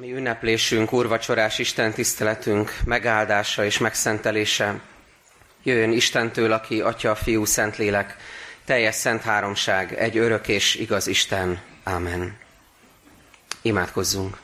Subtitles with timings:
[0.00, 4.80] Mi ünneplésünk, úrvacsorás Isten tiszteletünk megáldása és megszentelése
[5.62, 8.16] jöjjön Istentől, aki Atya, Fiú, Szentlélek,
[8.64, 11.60] teljes szent háromság, egy örök és igaz Isten.
[11.82, 12.38] Ámen.
[13.62, 14.38] Imádkozzunk.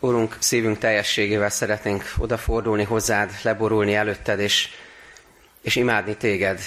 [0.00, 4.68] Úrunk, szívünk teljességével szeretnénk odafordulni hozzád, leborulni előtted, és,
[5.62, 6.60] és imádni téged,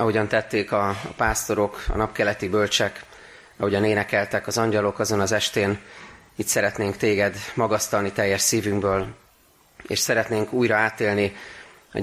[0.00, 3.04] ahogyan tették a, pásztorok, a napkeleti bölcsek,
[3.56, 5.78] ahogyan énekeltek az angyalok azon az estén,
[6.36, 9.06] itt szeretnénk téged magasztalni teljes szívünkből,
[9.86, 11.36] és szeretnénk újra átélni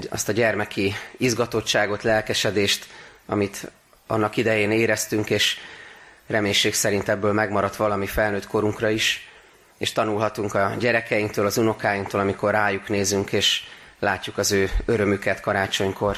[0.08, 2.86] azt a gyermeki izgatottságot, lelkesedést,
[3.26, 3.70] amit
[4.06, 5.56] annak idején éreztünk, és
[6.26, 9.28] reménység szerint ebből megmaradt valami felnőtt korunkra is,
[9.78, 13.62] és tanulhatunk a gyerekeinktől, az unokáinktól, amikor rájuk nézünk, és
[13.98, 16.16] látjuk az ő örömüket karácsonykor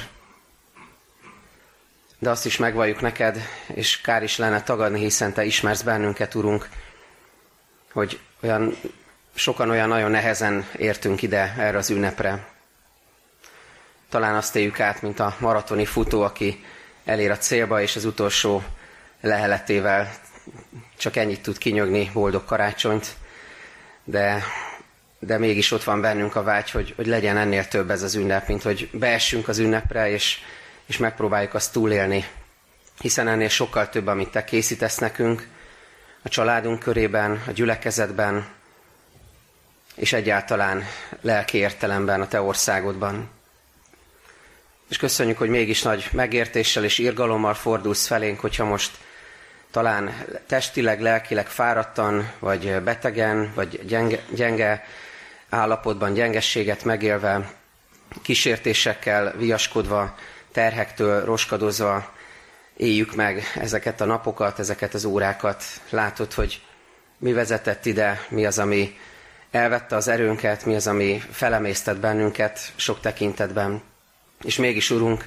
[2.20, 3.40] de azt is megvalljuk neked,
[3.74, 6.68] és kár is lenne tagadni, hiszen te ismersz bennünket, Urunk,
[7.92, 8.76] hogy olyan,
[9.34, 12.48] sokan olyan nagyon nehezen értünk ide erre az ünnepre.
[14.08, 16.64] Talán azt éljük át, mint a maratoni futó, aki
[17.04, 18.62] elér a célba, és az utolsó
[19.20, 20.12] leheletével
[20.96, 23.14] csak ennyit tud kinyögni, boldog karácsonyt,
[24.04, 24.42] de,
[25.18, 28.48] de mégis ott van bennünk a vágy, hogy, hogy legyen ennél több ez az ünnep,
[28.48, 30.38] mint hogy beessünk az ünnepre, és
[30.90, 32.24] és megpróbáljuk azt túlélni,
[33.00, 35.48] hiszen ennél sokkal több, amit te készítesz nekünk,
[36.22, 38.48] a családunk körében, a gyülekezetben,
[39.94, 40.84] és egyáltalán
[41.20, 43.30] lelki értelemben a te országodban.
[44.88, 48.98] És köszönjük, hogy mégis nagy megértéssel és irgalommal fordulsz felénk, hogyha most
[49.70, 54.84] talán testileg, lelkileg fáradtan, vagy betegen, vagy gyenge, gyenge
[55.48, 57.52] állapotban, gyengességet megélve,
[58.22, 60.14] kísértésekkel viaskodva
[60.52, 62.12] terhektől roskadozva
[62.76, 65.64] éljük meg ezeket a napokat, ezeket az órákat.
[65.90, 66.62] Látod, hogy
[67.18, 68.98] mi vezetett ide, mi az, ami
[69.50, 73.82] elvette az erőnket, mi az, ami felemésztett bennünket sok tekintetben.
[74.42, 75.24] És mégis, Urunk,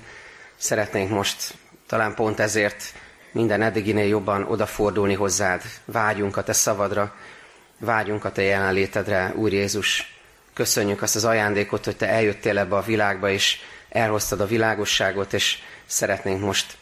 [0.56, 1.54] szeretnénk most
[1.88, 2.94] talán pont ezért
[3.32, 5.62] minden eddiginél jobban odafordulni hozzád.
[5.86, 7.16] Vágyunk a Te szavadra,
[7.80, 10.18] vágyunk a Te jelenlétedre, Úr Jézus.
[10.54, 13.60] Köszönjük azt az ajándékot, hogy Te eljöttél ebbe a világba, és
[13.94, 16.78] elhoztad a világosságot, és szeretnénk most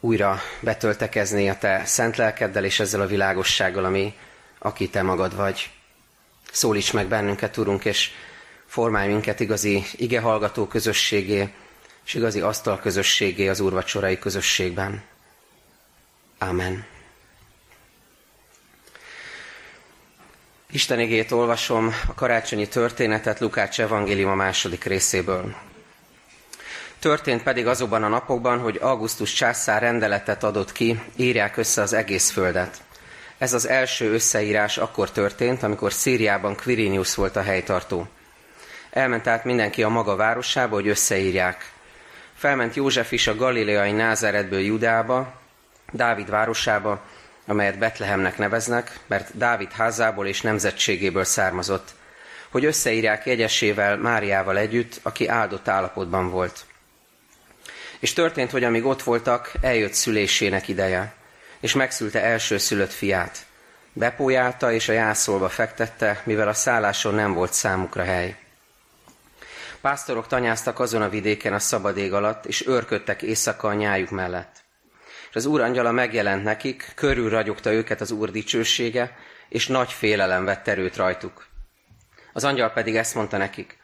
[0.00, 4.14] újra betöltekezni a te szent lelkeddel és ezzel a világossággal, ami
[4.58, 5.70] aki te magad vagy.
[6.52, 8.10] Szólíts meg bennünket, Urunk, és
[8.66, 11.52] formálj minket igazi igehallgató közösségé,
[12.04, 15.02] és igazi asztal közösségé az úrvacsorai közösségben.
[16.38, 16.86] Amen.
[20.70, 25.67] Isten igét olvasom a karácsonyi történetet Lukács evangélium a második részéből.
[27.00, 32.30] Történt pedig azokban a napokban, hogy Augustus császár rendeletet adott ki, írják össze az egész
[32.30, 32.76] földet.
[33.38, 38.08] Ez az első összeírás akkor történt, amikor Szíriában Quirinius volt a helytartó.
[38.90, 41.72] Elment át mindenki a maga városába, hogy összeírják.
[42.34, 45.32] Felment József is a galileai Názáretből Judába,
[45.92, 47.00] Dávid városába,
[47.46, 51.88] amelyet Betlehemnek neveznek, mert Dávid házából és nemzetségéből származott,
[52.50, 56.66] hogy összeírják jegyesével Máriával együtt, aki áldott állapotban volt.
[57.98, 61.14] És történt, hogy amíg ott voltak, eljött szülésének ideje,
[61.60, 63.46] és megszülte első szülött fiát.
[63.92, 68.36] Bepójálta és a jászolba fektette, mivel a szálláson nem volt számukra hely.
[69.80, 74.64] Pásztorok tanyáztak azon a vidéken a szabad ég alatt, és őrködtek éjszaka a nyájuk mellett.
[75.30, 79.16] És az úr angyala megjelent nekik, körül ragyogta őket az úr dicsősége,
[79.48, 81.46] és nagy félelem vett erőt rajtuk.
[82.32, 83.78] Az angyal pedig ezt mondta nekik,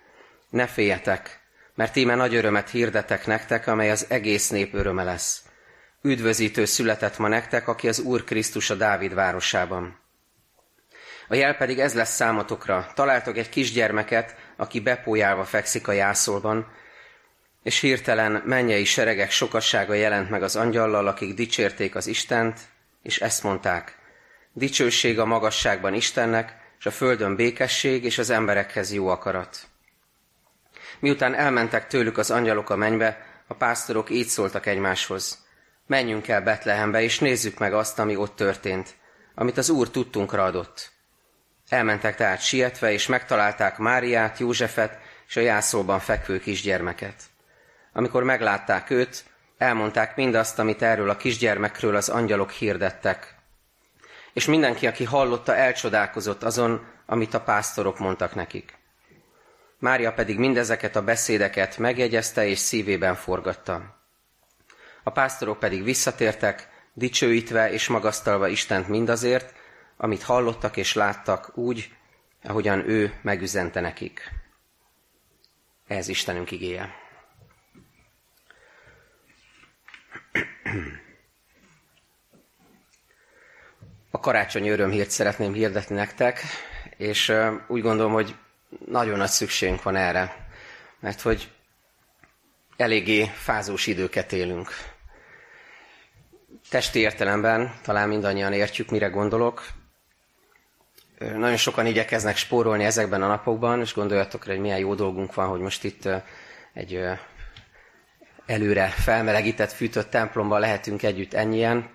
[0.51, 1.41] ne féljetek,
[1.75, 5.43] mert íme nagy örömet hirdetek nektek, amely az egész nép öröme lesz.
[6.03, 9.99] Üdvözítő született ma nektek, aki az Úr Krisztus a Dávid városában.
[11.29, 12.91] A jel pedig ez lesz számotokra.
[12.95, 16.67] Találtok egy kisgyermeket, aki bepójálva fekszik a jászolban,
[17.63, 22.61] és hirtelen mennyei seregek sokassága jelent meg az angyallal, akik dicsérték az Istent,
[23.03, 23.99] és ezt mondták.
[24.53, 29.74] Dicsőség a magasságban Istennek, és a földön békesség, és az emberekhez jó akarat.
[30.99, 35.39] Miután elmentek tőlük az angyalok a mennybe, a pásztorok így szóltak egymáshoz.
[35.87, 38.95] Menjünk el Betlehembe, és nézzük meg azt, ami ott történt,
[39.35, 40.93] amit az Úr tudtunkra adott.
[41.69, 44.99] Elmentek tehát sietve, és megtalálták Máriát, Józsefet
[45.29, 47.23] és a jászolban fekvő kisgyermeket.
[47.93, 49.25] Amikor meglátták őt,
[49.59, 53.35] elmondták mindazt, amit erről a kisgyermekről az angyalok hirdettek.
[54.33, 58.75] És mindenki, aki hallotta, elcsodálkozott azon, amit a pásztorok mondtak nekik.
[59.85, 64.03] Mária pedig mindezeket a beszédeket megjegyezte és szívében forgatta.
[65.03, 69.55] A pásztorok pedig visszatértek, dicsőítve és magasztalva Istent mindazért,
[69.97, 71.93] amit hallottak és láttak úgy,
[72.43, 74.31] ahogyan ő megüzente nekik.
[75.87, 76.95] Ez Istenünk igéje.
[84.11, 86.41] A karácsonyi örömhírt szeretném hirdetni nektek,
[86.97, 87.33] és
[87.67, 88.37] úgy gondolom, hogy
[88.87, 90.47] nagyon nagy szükségünk van erre,
[91.01, 91.51] mert hogy
[92.77, 94.69] eléggé fázós időket élünk.
[96.71, 99.67] Testi értelemben talán mindannyian értjük, mire gondolok.
[101.19, 105.49] Nagyon sokan igyekeznek spórolni ezekben a napokban, és gondoljatok rá, hogy milyen jó dolgunk van,
[105.49, 106.09] hogy most itt
[106.73, 107.01] egy
[108.47, 111.89] előre felmelegített, fűtött templomban lehetünk együtt ennyien,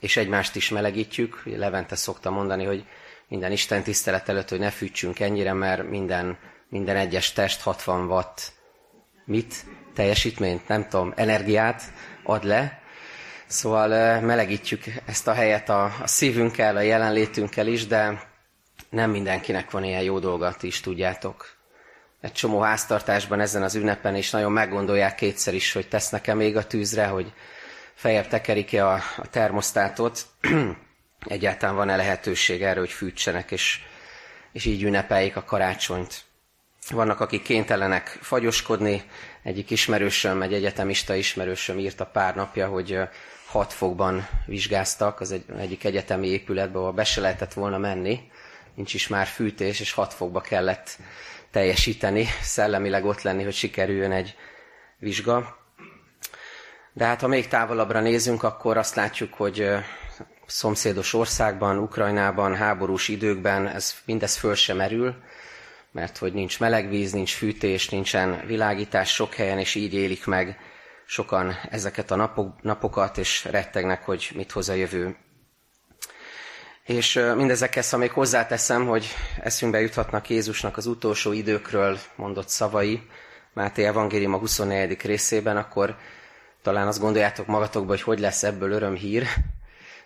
[0.00, 1.42] és egymást is melegítjük.
[1.44, 2.84] Levente szokta mondani, hogy
[3.30, 6.38] minden Isten tisztelet előtt, hogy ne fűtsünk ennyire, mert minden,
[6.68, 8.52] minden egyes test 60 watt
[9.24, 9.54] mit?
[9.94, 11.82] Teljesítményt, nem tudom, energiát
[12.22, 12.82] ad le.
[13.46, 18.28] Szóval melegítjük ezt a helyet a, a szívünkkel, a jelenlétünkkel is, de
[18.88, 21.46] nem mindenkinek van ilyen jó dolga, ti is tudjátok.
[22.20, 26.66] Egy csomó háztartásban ezen az ünnepen is nagyon meggondolják kétszer is, hogy tesznek-e még a
[26.66, 27.32] tűzre, hogy
[27.94, 30.26] fejebb tekerik-e a, a termosztátot.
[31.26, 33.80] Egyáltalán van-e lehetőség erre, hogy fűtsenek, és,
[34.52, 36.24] és így ünnepeljék a karácsonyt.
[36.90, 39.02] Vannak, akik kénytelenek fagyoskodni.
[39.42, 42.98] Egyik ismerősöm, egy egyetemista ismerősöm írta pár napja, hogy
[43.46, 48.20] hat fokban vizsgáztak az egy, egyik egyetemi épületbe, ahol be se lehetett volna menni.
[48.74, 50.98] Nincs is már fűtés, és hat fokba kellett
[51.50, 54.36] teljesíteni, szellemileg ott lenni, hogy sikerüljön egy
[54.98, 55.58] vizsga.
[56.92, 59.70] De hát ha még távolabbra nézünk, akkor azt látjuk, hogy
[60.50, 65.14] szomszédos országban, Ukrajnában, háborús időkben ez mindez föl sem merül,
[65.92, 70.58] mert hogy nincs melegvíz, nincs fűtés, nincsen világítás sok helyen, és így élik meg
[71.06, 75.16] sokan ezeket a napok, napokat, és rettegnek, hogy mit hoz a jövő.
[76.84, 79.06] És mindezekhez, ha még hozzáteszem, hogy
[79.42, 83.02] eszünkbe juthatnak Jézusnak az utolsó időkről mondott szavai,
[83.52, 85.00] Máté Evangélium a 24.
[85.02, 85.96] részében, akkor
[86.62, 89.26] talán azt gondoljátok magatokba, hogy hogy lesz ebből örömhír,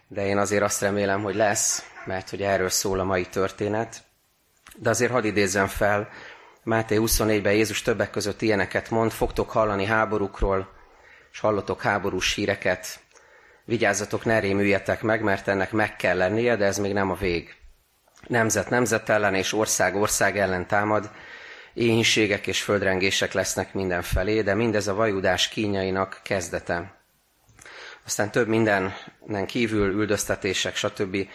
[0.08, 4.02] de én azért azt remélem, hogy lesz, mert hogy erről szól a mai történet.
[4.76, 6.08] De azért hadd idézzem fel,
[6.62, 10.68] Máté 24-ben Jézus többek között ilyeneket mond, fogtok hallani háborúkról,
[11.32, 13.00] és hallotok háborús híreket,
[13.64, 17.54] vigyázzatok, ne rémüljetek meg, mert ennek meg kell lennie, de ez még nem a vég.
[18.26, 21.10] Nemzet nemzet ellen és ország ország ellen támad,
[21.74, 27.03] éhínségek és földrengések lesznek mindenfelé, de mindez a vajudás kínjainak kezdete.
[28.06, 31.28] Aztán több mindenen kívül üldöztetések, stb.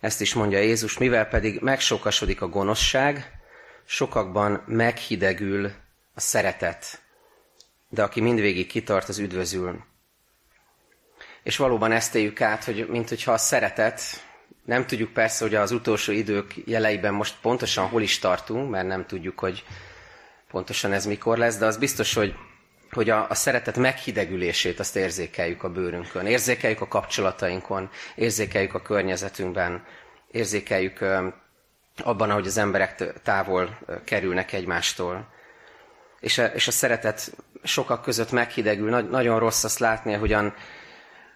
[0.00, 3.40] Ezt is mondja Jézus, mivel pedig megsokasodik a gonoszság,
[3.84, 5.70] sokakban meghidegül
[6.14, 7.02] a szeretet,
[7.88, 9.84] de aki mindvégig kitart, az üdvözül.
[11.42, 14.02] És valóban ezt éljük át, hogy mint hogyha a szeretet,
[14.64, 19.06] nem tudjuk persze, hogy az utolsó idők jeleiben most pontosan hol is tartunk, mert nem
[19.06, 19.64] tudjuk, hogy
[20.50, 22.34] pontosan ez mikor lesz, de az biztos, hogy,
[22.92, 29.84] hogy a, a szeretet meghidegülését azt érzékeljük a bőrünkön, érzékeljük a kapcsolatainkon, érzékeljük a környezetünkben,
[30.30, 31.04] érzékeljük
[32.02, 35.28] abban, ahogy az emberek távol kerülnek egymástól.
[36.20, 37.32] És a, és a szeretet
[37.62, 38.90] sokak között meghidegül.
[38.90, 40.54] Nagy, nagyon rossz azt látni, hogyan,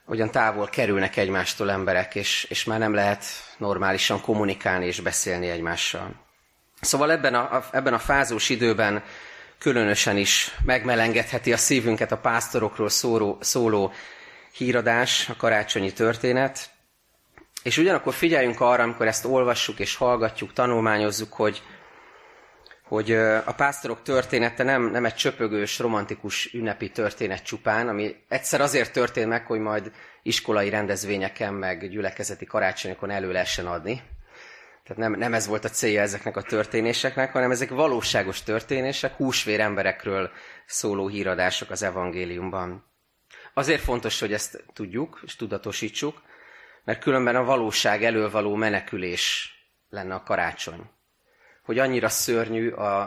[0.04, 3.25] hogyan távol kerülnek egymástól emberek, és, és már nem lehet
[3.58, 6.23] normálisan kommunikálni és beszélni egymással.
[6.80, 9.02] Szóval ebben a, ebben a fázós időben
[9.64, 13.92] különösen is megmelengedheti a szívünket a pásztorokról szóló, szóló
[14.56, 16.71] híradás, a karácsonyi történet.
[17.62, 21.62] És ugyanakkor figyeljünk arra, amikor ezt olvassuk és hallgatjuk, tanulmányozzuk, hogy,
[22.83, 23.12] hogy
[23.44, 29.28] a pásztorok története nem, nem egy csöpögős, romantikus ünnepi történet csupán, ami egyszer azért történt
[29.28, 29.92] meg, hogy majd
[30.23, 34.02] iskolai rendezvényeken, meg gyülekezeti karácsonyokon elő lehessen adni.
[34.85, 39.61] Tehát nem, nem ez volt a célja ezeknek a történéseknek, hanem ezek valóságos történések, húsvér
[39.61, 40.31] emberekről
[40.67, 42.85] szóló híradások az evangéliumban.
[43.55, 46.23] Azért fontos, hogy ezt tudjuk és tudatosítsuk,
[46.85, 49.55] mert különben a valóság elől való menekülés
[49.88, 50.91] lenne a karácsony
[51.64, 53.00] hogy annyira szörnyű a,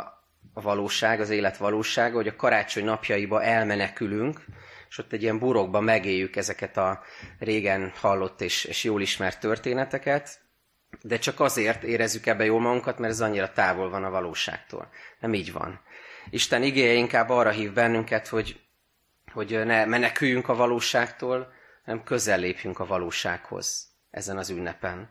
[0.54, 4.46] a valóság, az élet valósága, hogy a karácsony napjaiba elmenekülünk,
[4.90, 7.02] és ott egy ilyen burokba megéljük ezeket a
[7.40, 10.40] régen hallott és, és jól ismert történeteket,
[11.02, 14.90] de csak azért érezzük ebbe jól magunkat, mert ez annyira távol van a valóságtól.
[15.20, 15.82] Nem így van.
[16.30, 18.60] Isten igéje inkább arra hív bennünket, hogy,
[19.32, 21.54] hogy ne meneküljünk a valóságtól,
[21.86, 25.10] hanem közel lépjünk a valósághoz ezen az ünnepen.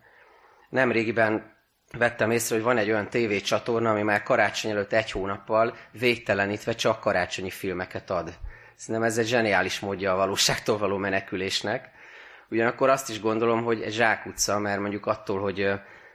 [0.68, 1.54] Nemrégiben
[1.92, 7.00] vettem észre, hogy van egy olyan tévécsatorna, ami már karácsony előtt egy hónappal végtelenítve csak
[7.00, 8.38] karácsonyi filmeket ad.
[8.76, 11.90] Szerintem ez egy zseniális módja a valóságtól való menekülésnek.
[12.50, 15.73] Ugyanakkor azt is gondolom, hogy egy zsákutca, mert mondjuk attól, hogy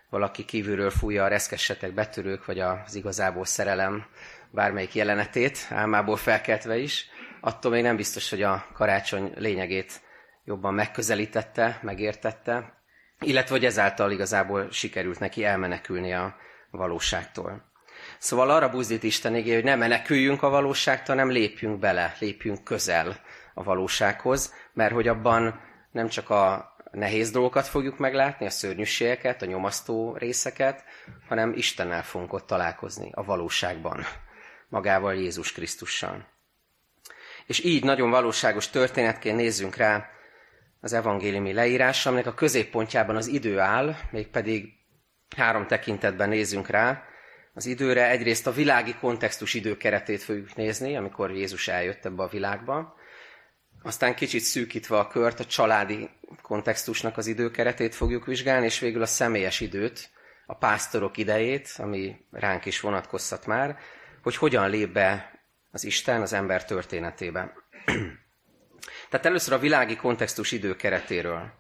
[0.09, 4.05] valaki kívülről fújja a reszkessetek betörők, vagy az igazából szerelem
[4.51, 7.09] bármelyik jelenetét, álmából felkeltve is,
[7.41, 10.01] attól még nem biztos, hogy a karácsony lényegét
[10.43, 12.73] jobban megközelítette, megértette,
[13.19, 16.35] illetve hogy ezáltal igazából sikerült neki elmenekülni a
[16.71, 17.71] valóságtól.
[18.17, 23.19] Szóval arra buzdít Isten igé, hogy ne meneküljünk a valóságtól, hanem lépjünk bele, lépjünk közel
[23.53, 25.59] a valósághoz, mert hogy abban
[25.91, 30.83] nem csak a nehéz dolgokat fogjuk meglátni, a szörnyűségeket, a nyomasztó részeket,
[31.27, 34.05] hanem Istennel fogunk ott találkozni a valóságban,
[34.69, 36.27] magával Jézus Krisztussal.
[37.45, 40.09] És így nagyon valóságos történetként nézzünk rá
[40.81, 44.69] az evangéliumi leírásra, aminek a középpontjában az idő áll, mégpedig
[45.35, 47.03] három tekintetben nézzünk rá.
[47.53, 52.95] Az időre egyrészt a világi kontextus időkeretét fogjuk nézni, amikor Jézus eljött ebbe a világba.
[53.83, 56.09] Aztán kicsit szűkítve a kört, a családi
[56.41, 60.09] kontextusnak az időkeretét fogjuk vizsgálni, és végül a személyes időt,
[60.45, 63.77] a pásztorok idejét, ami ránk is vonatkozhat már,
[64.23, 65.31] hogy hogyan lép be
[65.71, 67.53] az Isten az ember történetébe.
[69.09, 71.59] Tehát először a világi kontextus időkeretéről.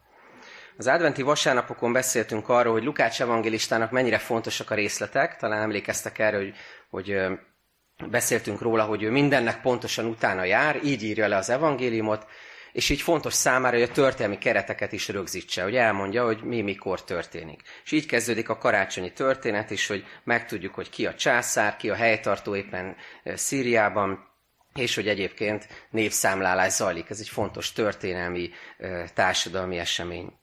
[0.77, 5.37] Az adventi vasárnapokon beszéltünk arról, hogy Lukács evangélistának mennyire fontosak a részletek.
[5.37, 6.53] Talán emlékeztek erre, hogy,
[6.89, 7.15] hogy
[8.09, 12.25] beszéltünk róla, hogy ő mindennek pontosan utána jár, így írja le az evangéliumot,
[12.71, 17.03] és így fontos számára, hogy a történelmi kereteket is rögzítse, hogy elmondja, hogy mi mikor
[17.03, 17.61] történik.
[17.83, 21.95] És így kezdődik a karácsonyi történet is, hogy megtudjuk, hogy ki a császár, ki a
[21.95, 24.29] helytartó éppen Szíriában,
[24.75, 27.09] és hogy egyébként népszámlálás zajlik.
[27.09, 28.49] Ez egy fontos történelmi,
[29.13, 30.33] társadalmi esemény.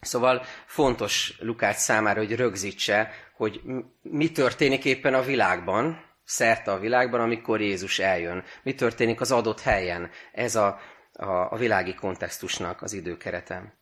[0.00, 3.60] Szóval fontos Lukács számára, hogy rögzítse, hogy
[4.02, 8.44] mi történik éppen a világban, szerte a világban, amikor Jézus eljön.
[8.62, 10.10] Mi történik az adott helyen.
[10.32, 10.80] Ez a,
[11.12, 13.78] a, a világi kontextusnak az időkerete.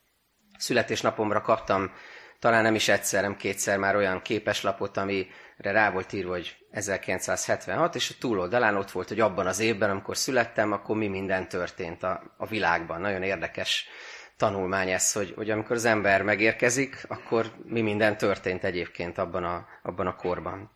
[0.59, 1.93] Születésnapomra kaptam
[2.39, 7.95] talán nem is egyszer, nem kétszer már olyan képeslapot, amire rá volt írva, hogy 1976,
[7.95, 12.03] és a túloldalán ott volt, hogy abban az évben, amikor születtem, akkor mi minden történt
[12.03, 13.01] a, a világban.
[13.01, 13.89] Nagyon érdekes
[14.37, 19.67] tanulmány ez, hogy, hogy amikor az ember megérkezik, akkor mi minden történt egyébként abban a,
[19.83, 20.71] abban a korban.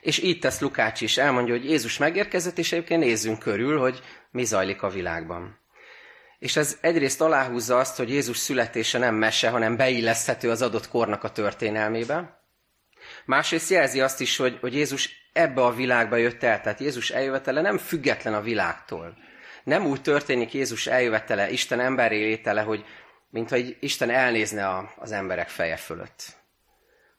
[0.00, 4.00] És így tesz Lukács is, elmondja, hogy Jézus megérkezett, és egyébként nézzünk körül, hogy
[4.30, 5.58] mi zajlik a világban.
[6.38, 11.24] És ez egyrészt aláhúzza azt, hogy Jézus születése nem mese, hanem beilleszthető az adott kornak
[11.24, 12.44] a történelmébe.
[13.24, 17.60] Másrészt jelzi azt is, hogy, hogy Jézus ebbe a világba jött el, tehát Jézus eljövetele
[17.60, 19.16] nem független a világtól.
[19.64, 22.84] Nem úgy történik Jézus eljövetele, Isten emberé létele, hogy
[23.30, 26.36] mintha Isten elnézne a, az emberek feje fölött.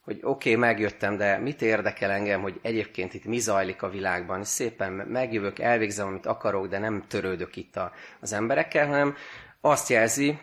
[0.08, 4.44] Hogy oké, okay, megjöttem, de mit érdekel engem, hogy egyébként itt mi zajlik a világban.
[4.44, 9.16] Szépen megjövök, elvégzem, amit akarok, de nem törődök itt a, az emberekkel, hanem
[9.62, 10.40] azt jelzi,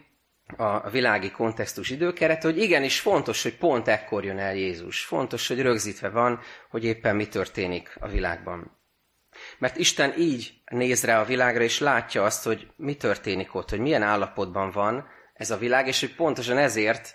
[0.57, 5.05] a világi kontextus időkeret, hogy igenis fontos, hogy pont ekkor jön el Jézus.
[5.05, 6.41] Fontos, hogy rögzítve van,
[6.71, 8.79] hogy éppen mi történik a világban.
[9.59, 13.81] Mert Isten így néz rá a világra, és látja azt, hogy mi történik ott, hogy
[13.81, 17.15] milyen állapotban van ez a világ, és hogy pontosan ezért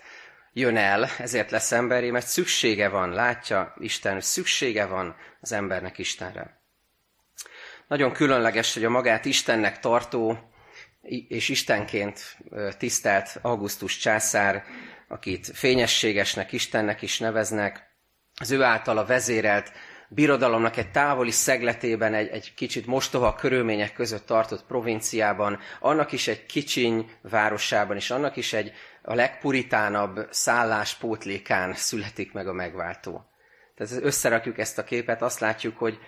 [0.52, 6.60] jön el, ezért lesz emberi, mert szüksége van, látja Isten, szüksége van az embernek Istenre.
[7.88, 10.38] Nagyon különleges, hogy a magát Istennek tartó
[11.28, 12.36] és Istenként
[12.78, 14.64] tisztelt Augustus császár,
[15.08, 17.88] akit fényességesnek, Istennek is neveznek,
[18.34, 19.72] az ő általa vezérelt
[20.12, 26.46] birodalomnak egy távoli szegletében, egy, egy kicsit mostoha körülmények között tartott provinciában, annak is egy
[26.46, 33.24] kicsiny városában, és annak is egy a legpuritánabb szállás pótlékán születik meg a megváltó.
[33.74, 35.98] Tehát összerakjuk ezt a képet, azt látjuk, hogy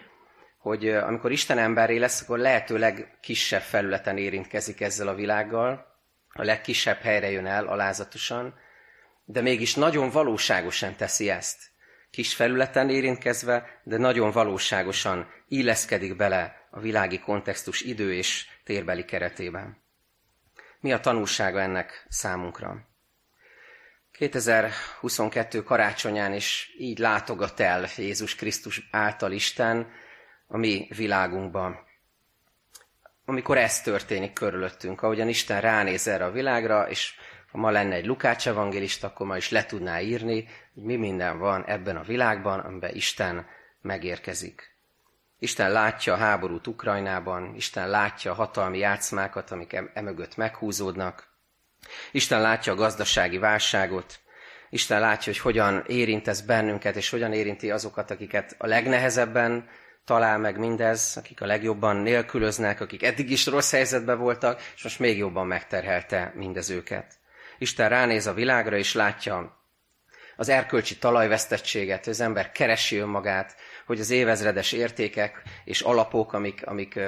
[0.59, 5.87] hogy amikor Isten emberré lesz, akkor lehetőleg kisebb felületen érintkezik ezzel a világgal,
[6.29, 8.55] a legkisebb helyre jön el alázatosan,
[9.25, 11.72] de mégis nagyon valóságosan teszi ezt.
[12.13, 19.83] Kis felületen érintkezve, de nagyon valóságosan illeszkedik bele a világi kontextus idő és térbeli keretében.
[20.81, 22.89] Mi a tanulsága ennek számunkra?
[24.13, 29.91] 2022 karácsonyán is így látogat el Jézus Krisztus által Isten,
[30.47, 31.79] a mi világunkban.
[33.25, 37.15] Amikor ez történik körülöttünk, ahogyan Isten ránéz erre a világra, és
[37.53, 41.39] ha ma lenne egy Lukács evangélista, akkor ma is le tudná írni, hogy mi minden
[41.39, 43.47] van ebben a világban, amiben Isten
[43.81, 44.71] megérkezik.
[45.39, 51.29] Isten látja a háborút Ukrajnában, Isten látja a hatalmi játszmákat, amik emögött meghúzódnak.
[52.13, 54.21] Isten látja a gazdasági válságot,
[54.71, 59.69] Isten látja, hogy hogyan érint ez bennünket, és hogyan érinti azokat, akiket a legnehezebben
[60.05, 64.99] talál meg mindez, akik a legjobban nélkülöznek, akik eddig is rossz helyzetben voltak, és most
[64.99, 67.21] még jobban megterhelte mindez őket.
[67.63, 69.61] Isten ránéz a világra, és látja
[70.37, 76.67] az erkölcsi talajvesztettséget, hogy az ember keresi önmagát, hogy az évezredes értékek és alapok, amik,
[76.67, 76.99] amik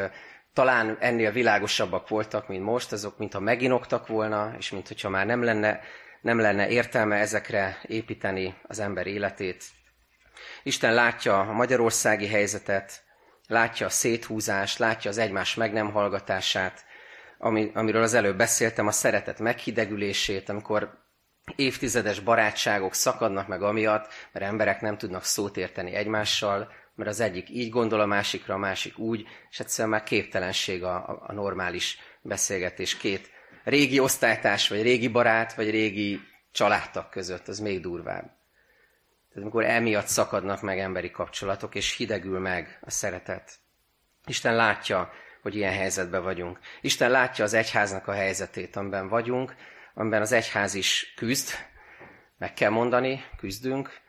[0.52, 5.42] talán ennél világosabbak voltak, mint most, azok mintha meginoktak volna, és mint hogyha már nem
[5.42, 5.80] lenne,
[6.20, 9.64] nem lenne értelme ezekre építeni az ember életét.
[10.62, 13.02] Isten látja a magyarországi helyzetet,
[13.46, 16.84] látja a széthúzást, látja az egymás meg nem hallgatását,
[17.38, 21.02] ami, amiről az előbb beszéltem, a szeretet meghidegülését, amikor
[21.56, 27.50] évtizedes barátságok szakadnak meg amiatt, mert emberek nem tudnak szót érteni egymással, mert az egyik
[27.50, 32.96] így gondol a másikra, a másik úgy, és egyszerűen már képtelenség a, a, normális beszélgetés
[32.96, 33.30] két
[33.64, 36.20] régi osztálytárs, vagy régi barát, vagy régi
[36.52, 38.22] családtag között, az még durvább.
[39.28, 43.58] Tehát amikor emiatt szakadnak meg emberi kapcsolatok, és hidegül meg a szeretet.
[44.26, 45.10] Isten látja,
[45.44, 46.58] hogy ilyen helyzetben vagyunk.
[46.80, 49.54] Isten látja az egyháznak a helyzetét, amiben vagyunk,
[49.94, 51.50] amiben az egyház is küzd,
[52.38, 54.00] meg kell mondani, küzdünk,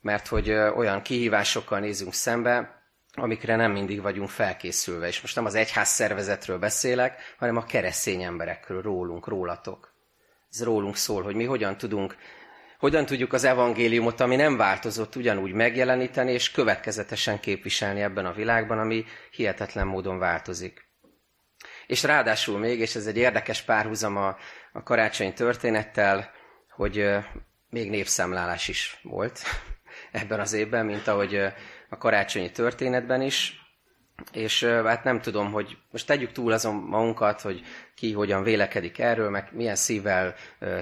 [0.00, 2.82] mert hogy olyan kihívásokkal nézünk szembe,
[3.14, 5.06] amikre nem mindig vagyunk felkészülve.
[5.06, 9.94] És most nem az egyház szervezetről beszélek, hanem a keresztény emberekről, rólunk, rólatok.
[10.50, 12.16] Ez rólunk szól, hogy mi hogyan tudunk,
[12.82, 18.78] hogyan tudjuk az evangéliumot, ami nem változott, ugyanúgy megjeleníteni és következetesen képviselni ebben a világban,
[18.78, 20.86] ami hihetetlen módon változik.
[21.86, 24.36] És ráadásul még, és ez egy érdekes párhuzam a,
[24.72, 26.30] a karácsony történettel,
[26.70, 27.10] hogy
[27.70, 29.40] még népszámlálás is volt
[30.20, 31.36] ebben az évben, mint ahogy
[31.88, 33.60] a karácsonyi történetben is.
[34.32, 37.62] És hát nem tudom, hogy most tegyük túl azon magunkat, hogy
[37.94, 40.34] ki hogyan vélekedik erről, meg milyen szívvel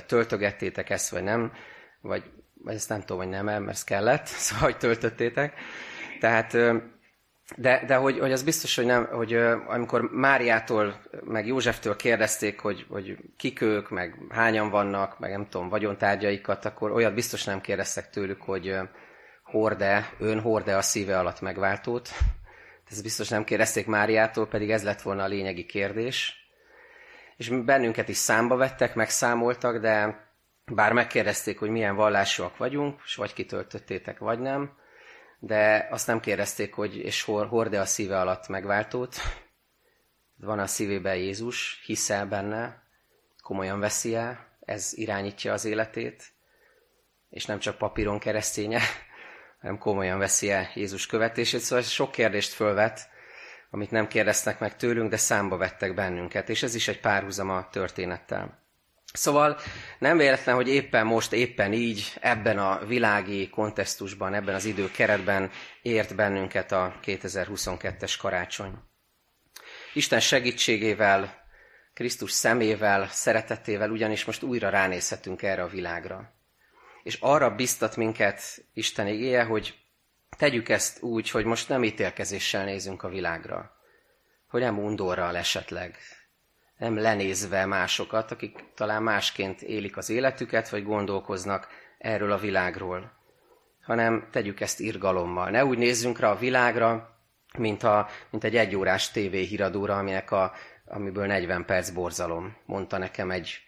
[0.07, 1.53] töltögettétek ezt, vagy nem,
[2.01, 2.25] vagy,
[2.65, 5.55] vagy ezt nem tudom, hogy nem, mert ez kellett, szóval hogy töltöttétek.
[6.21, 6.57] Tehát
[7.57, 9.35] de, de hogy, hogy az biztos, hogy nem, hogy
[9.67, 15.69] amikor Máriától, meg Józseftől kérdezték, hogy, hogy kik ők, meg hányan vannak, meg nem tudom,
[15.69, 18.77] vagyontárgyaikat, akkor olyat biztos nem kérdeztek tőlük, hogy
[19.43, 22.09] horde, ön horde a szíve alatt megváltót.
[22.91, 26.35] Ez biztos nem kérdezték Máriától, pedig ez lett volna a lényegi kérdés.
[27.37, 30.29] És bennünket is számba vettek, megszámoltak, de
[30.75, 34.79] bár megkérdezték, hogy milyen vallásúak vagyunk, és vagy kitöltöttétek, vagy nem,
[35.39, 39.17] de azt nem kérdezték, hogy és horde a szíve alatt megváltót.
[40.37, 42.83] Van a szívében Jézus, hiszel benne,
[43.43, 46.25] komolyan veszi el, ez irányítja az életét,
[47.31, 48.81] és nem csak papíron kereszténye,
[49.61, 51.61] hanem komolyan veszi el Jézus követését.
[51.61, 53.09] Szóval sok kérdést fölvet,
[53.71, 57.69] amit nem kérdeztek meg tőlünk, de számba vettek bennünket, és ez is egy párhuzam a
[57.69, 58.59] történettel.
[59.13, 59.59] Szóval
[59.99, 65.51] nem véletlen, hogy éppen most, éppen így, ebben a világi kontextusban, ebben az időkeretben
[65.83, 68.73] ért bennünket a 2022-es karácsony.
[69.95, 71.39] Isten segítségével,
[71.95, 76.33] Krisztus szemével, szeretetével ugyanis most újra ránézhetünk erre a világra.
[77.03, 79.79] És arra biztat minket Isten igéje, hogy
[80.37, 83.77] tegyük ezt úgy, hogy most nem ítélkezéssel nézünk a világra,
[84.49, 85.97] hogy nem undorral esetleg,
[86.81, 93.13] nem lenézve másokat, akik talán másként élik az életüket, vagy gondolkoznak erről a világról,
[93.83, 95.51] hanem tegyük ezt irgalommal.
[95.51, 97.19] Ne úgy nézzünk rá a világra,
[97.59, 100.53] mint, a, mint egy egyórás tévéhíradóra, aminek a,
[100.87, 103.61] amiből 40 perc borzalom, mondta nekem egy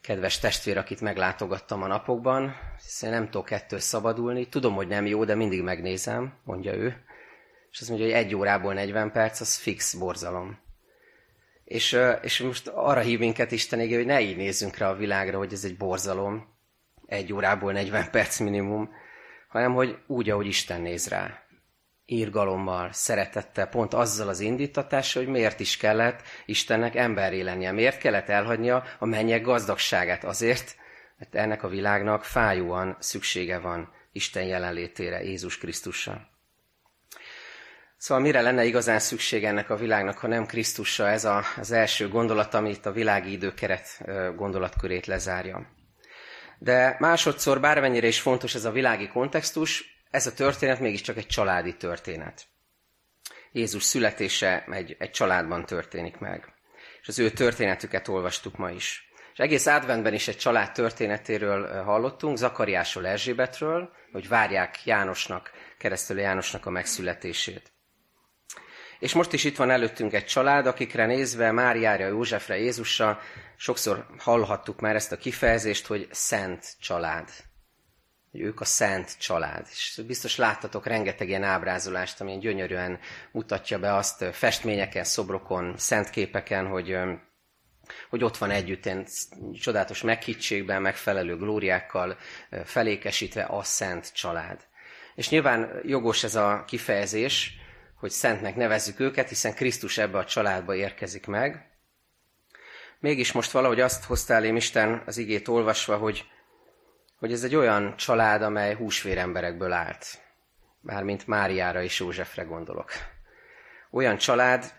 [0.00, 4.48] kedves testvér, akit meglátogattam a napokban, hiszen nem tudok ettől szabadulni.
[4.48, 7.04] Tudom, hogy nem jó, de mindig megnézem, mondja ő.
[7.70, 10.62] És azt mondja, hogy egy órából 40 perc, az fix borzalom.
[11.64, 15.38] És, és most arra hív minket Isten égé, hogy ne így nézzünk rá a világra,
[15.38, 16.46] hogy ez egy borzalom,
[17.06, 18.90] egy órából 40 perc minimum,
[19.48, 21.42] hanem hogy úgy, ahogy Isten néz rá.
[22.06, 27.72] Írgalommal, szeretettel, pont azzal az indítatással, hogy miért is kellett Istennek emberré lennie.
[27.72, 30.24] Miért kellett elhagynia a mennyek gazdagságát?
[30.24, 30.76] Azért,
[31.18, 36.33] mert ennek a világnak fájóan szüksége van Isten jelenlétére, Jézus Krisztussal.
[38.04, 42.08] Szóval mire lenne igazán szükség ennek a világnak, ha nem Krisztusa, ez a, az első
[42.08, 43.86] gondolat, amit a világi időkeret
[44.36, 45.66] gondolatkörét lezárja.
[46.58, 51.76] De másodszor, bármennyire is fontos ez a világi kontextus, ez a történet mégiscsak egy családi
[51.76, 52.44] történet.
[53.52, 56.52] Jézus születése egy, egy családban történik meg.
[57.00, 59.12] És az ő történetüket olvastuk ma is.
[59.32, 66.66] És egész adventben is egy család történetéről hallottunk, Zakariásról, Erzsébetről, hogy várják Jánosnak, keresztelő Jánosnak
[66.66, 67.73] a megszületését.
[69.04, 73.20] És most is itt van előttünk egy család, akikre nézve, Máriára, Józsefre, Jézusra,
[73.56, 77.28] sokszor hallhattuk már ezt a kifejezést, hogy szent család.
[78.30, 79.66] hogy ők a szent család.
[79.70, 82.98] És biztos láttatok rengeteg ilyen ábrázolást, ami gyönyörűen
[83.32, 86.96] mutatja be azt festményeken, szobrokon, szent képeken, hogy,
[88.10, 89.06] hogy ott van együtt ilyen
[89.60, 92.16] csodálatos meghittségben, megfelelő glóriákkal
[92.64, 94.60] felékesítve a szent család.
[95.14, 97.62] És nyilván jogos ez a kifejezés,
[98.04, 101.70] hogy szentnek nevezzük őket, hiszen Krisztus ebbe a családba érkezik meg.
[102.98, 106.24] Mégis most valahogy azt hoztál én Isten az igét olvasva, hogy,
[107.18, 110.06] hogy ez egy olyan család, amely húsvéremberekből állt.
[110.80, 112.90] Bármint Máriára és Józsefre gondolok.
[113.90, 114.72] Olyan család,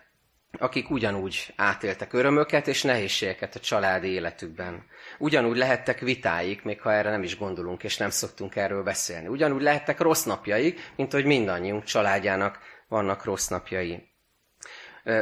[0.58, 4.86] akik ugyanúgy átéltek örömöket és nehézségeket a családi életükben.
[5.18, 9.26] Ugyanúgy lehettek vitáik, még ha erre nem is gondolunk, és nem szoktunk erről beszélni.
[9.26, 14.14] Ugyanúgy lehettek rossz napjaik, mint hogy mindannyiunk családjának vannak rossz napjai.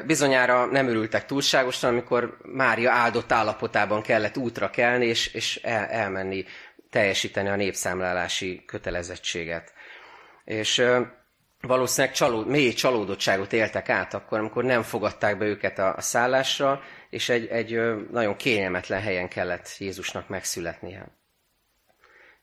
[0.06, 6.44] Bizonyára nem örültek túlságosan, amikor Mária áldott állapotában kellett útra kelni, és, és el, elmenni,
[6.90, 9.72] teljesíteni a népszámlálási kötelezettséget.
[10.44, 10.84] És
[11.60, 16.82] valószínűleg csalód, mély csalódottságot éltek át akkor, amikor nem fogadták be őket a, a szállásra,
[17.10, 21.06] és egy, egy nagyon kényelmetlen helyen kellett Jézusnak megszületnie.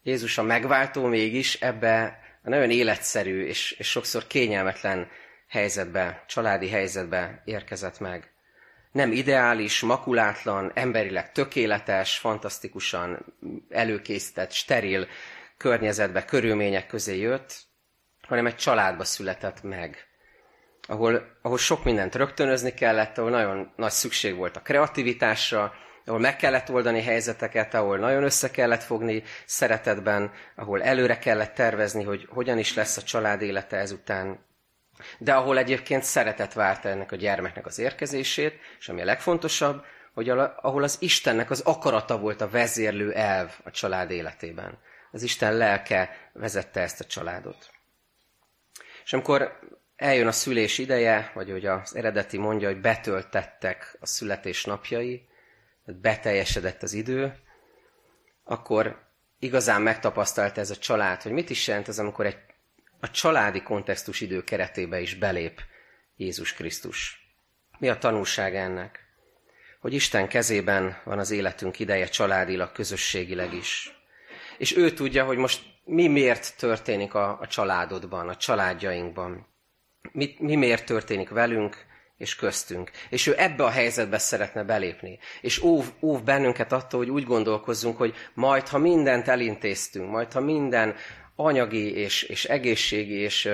[0.03, 5.07] Jézus a megváltó mégis ebbe nagyon életszerű és, és sokszor kényelmetlen
[5.47, 8.31] helyzetbe, családi helyzetbe érkezett meg.
[8.91, 13.35] Nem ideális, makulátlan, emberileg tökéletes, fantasztikusan
[13.69, 15.07] előkészített, steril
[15.57, 17.53] környezetbe, körülmények közé jött,
[18.27, 20.05] hanem egy családba született meg,
[20.87, 25.73] ahol, ahol sok mindent rögtönözni kellett, ahol nagyon nagy szükség volt a kreativitásra,
[26.05, 32.03] ahol meg kellett oldani helyzeteket, ahol nagyon össze kellett fogni szeretetben, ahol előre kellett tervezni,
[32.03, 34.45] hogy hogyan is lesz a család élete ezután,
[35.17, 40.29] de ahol egyébként szeretet várta ennek a gyermeknek az érkezését, és ami a legfontosabb, hogy
[40.29, 44.79] ahol az Istennek az akarata volt a vezérlő elv a család életében.
[45.11, 47.69] Az Isten lelke vezette ezt a családot.
[49.03, 49.59] És amikor
[49.95, 55.29] eljön a szülés ideje, vagy hogy az eredeti mondja, hogy betöltettek a születés napjai,
[55.95, 57.35] beteljesedett az idő,
[58.43, 62.37] akkor igazán megtapasztalta ez a család, hogy mit is jelent ez, amikor egy,
[62.99, 65.61] a családi kontextus idő keretébe is belép
[66.15, 67.29] Jézus Krisztus.
[67.79, 68.99] Mi a tanulság ennek?
[69.79, 73.99] Hogy Isten kezében van az életünk ideje családilag, közösségileg is.
[74.57, 79.47] És ő tudja, hogy most mi miért történik a, a családodban, a családjainkban.
[80.11, 81.85] Mi, mi miért történik velünk
[82.21, 82.91] és köztünk.
[83.09, 85.19] És ő ebbe a helyzetbe szeretne belépni.
[85.41, 90.39] És óv, óv bennünket attól, hogy úgy gondolkozzunk, hogy majd, ha mindent elintéztünk, majd, ha
[90.39, 90.95] minden
[91.35, 93.49] anyagi és, és egészségi és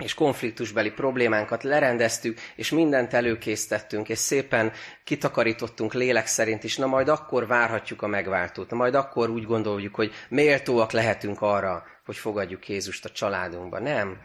[0.00, 4.72] és konfliktusbeli problémánkat lerendeztük, és mindent előkészítettünk, és szépen
[5.04, 9.94] kitakarítottunk lélek szerint is, na majd akkor várhatjuk a megváltót, na majd akkor úgy gondoljuk,
[9.94, 13.78] hogy méltóak lehetünk arra, hogy fogadjuk Jézust a családunkba.
[13.78, 14.20] Nem.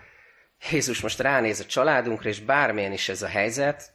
[0.72, 3.94] Jézus most ránéz a családunkra, és bármilyen is ez a helyzet,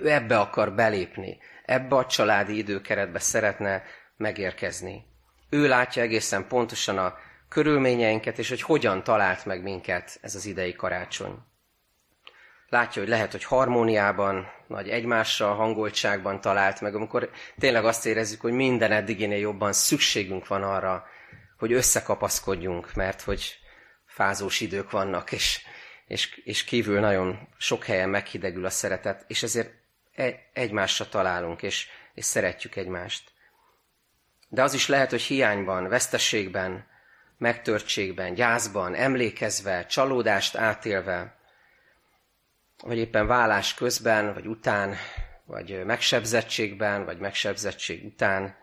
[0.00, 3.82] ő ebbe akar belépni, ebbe a családi időkeretbe szeretne
[4.16, 5.04] megérkezni.
[5.50, 7.16] Ő látja egészen pontosan a
[7.48, 11.38] körülményeinket, és hogy hogyan talált meg minket ez az idei karácsony.
[12.68, 18.52] Látja, hogy lehet, hogy harmóniában, nagy egymással, hangoltságban talált meg, amikor tényleg azt érezzük, hogy
[18.52, 21.06] minden eddiginél jobban szükségünk van arra,
[21.58, 23.58] hogy összekapaszkodjunk, mert hogy
[24.06, 25.60] fázós idők vannak, és,
[26.12, 29.72] és, és kívül nagyon sok helyen meghidegül a szeretet, és ezért
[30.14, 33.32] e, egymásra találunk, és, és szeretjük egymást.
[34.48, 36.86] De az is lehet, hogy hiányban, vesztességben,
[37.38, 41.36] megtörtségben, gyászban, emlékezve, csalódást átélve,
[42.82, 44.96] vagy éppen vállás közben, vagy után,
[45.44, 48.56] vagy megsebzettségben, vagy megsebzettség után,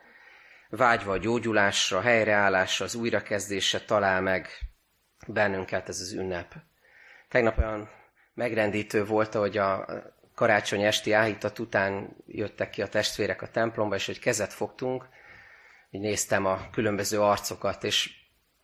[0.69, 4.49] vágyva a gyógyulásra, helyreállásra, az újrakezdésre talál meg
[5.27, 6.55] bennünket ez az ünnep.
[7.29, 7.89] Tegnap olyan
[8.33, 9.85] megrendítő volt, hogy a
[10.35, 15.05] karácsony esti áhítat után jöttek ki a testvérek a templomba, és hogy kezet fogtunk,
[15.91, 18.11] így néztem a különböző arcokat, és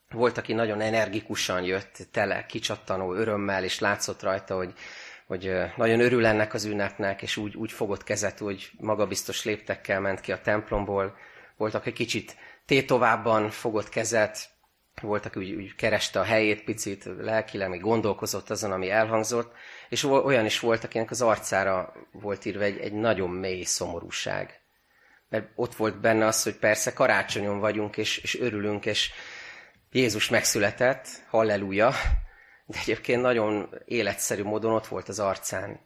[0.10, 4.74] volt, aki nagyon energikusan jött, tele, kicsattanó örömmel, és látszott rajta, hogy,
[5.28, 10.22] hogy nagyon örül ennek az ünnepnek, és úgy, úgy fogott kezet, hogy magabiztos léptekkel ment
[10.22, 11.18] ki a templomból.
[11.58, 14.50] Volt, aki kicsit tétovában fogott kezet,
[15.02, 19.54] volt, aki úgy, úgy kereste a helyét picit, lelkileg még gondolkozott azon, ami elhangzott,
[19.90, 24.60] és olyan is volt, akinek az arcára volt írva egy, egy nagyon mély szomorúság.
[25.30, 29.12] Mert ott volt benne az, hogy persze karácsonyon vagyunk, és, és örülünk, és,
[29.96, 31.94] Jézus megszületett, halleluja,
[32.66, 35.80] de egyébként nagyon életszerű módon ott volt az arcán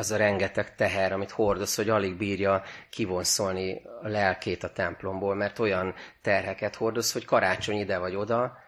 [0.00, 5.58] az a rengeteg teher, amit hordoz, hogy alig bírja kivonszolni a lelkét a templomból, mert
[5.58, 8.58] olyan terheket hordoz, hogy karácsony ide vagy oda,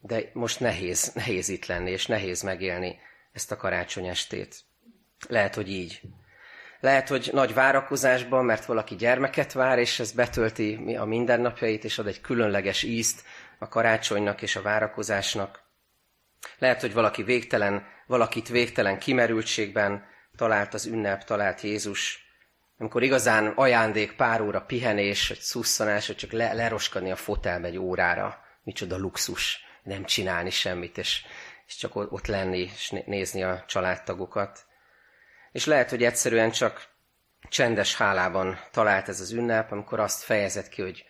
[0.00, 2.98] de most nehéz, nehéz itt lenni, és nehéz megélni
[3.32, 4.56] ezt a karácsony estét.
[5.28, 6.00] Lehet, hogy így.
[6.80, 12.06] Lehet, hogy nagy várakozásban, mert valaki gyermeket vár, és ez betölti a mindennapjait, és ad
[12.06, 13.22] egy különleges ízt
[13.58, 15.62] a karácsonynak és a várakozásnak.
[16.58, 22.24] Lehet, hogy valaki végtelen, valakit végtelen kimerültségben talált az ünnep, talált Jézus,
[22.78, 27.78] amikor igazán ajándék pár óra pihenés, vagy szusszanás, hogy csak le, leroskadni a fotelbe egy
[27.78, 28.42] órára.
[28.62, 31.24] Micsoda luxus, nem csinálni semmit, és,
[31.66, 34.64] és csak ott lenni, és nézni a családtagokat.
[35.52, 36.88] És lehet, hogy egyszerűen csak
[37.48, 41.04] csendes hálában talált ez az ünnep, amikor azt fejezett ki, hogy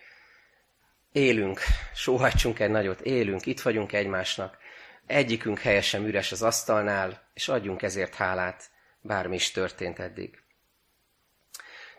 [1.13, 1.61] élünk,
[1.95, 4.59] sóhajtsunk egy nagyot, élünk, itt vagyunk egymásnak,
[5.07, 8.71] egyikünk helyesen üres az asztalnál, és adjunk ezért hálát,
[9.05, 10.43] bármi is történt eddig.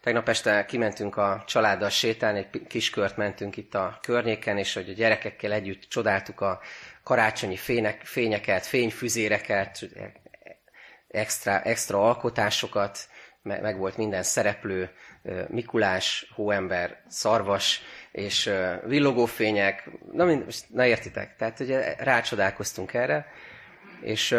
[0.02, 4.90] Tegnap este kimentünk a családdal sétálni, egy kis kört mentünk itt a környéken, és hogy
[4.90, 6.62] a gyerekekkel együtt csodáltuk a
[7.04, 9.90] karácsonyi fények, fényeket, fényfüzéreket,
[11.08, 12.98] extra, extra alkotásokat,
[13.42, 14.90] meg volt minden szereplő,
[15.48, 18.52] Mikulás, hóember, szarvas, és
[18.86, 23.28] villogófények, na, mind, na értitek, tehát ugye rácsodálkoztunk erre,
[24.02, 24.38] és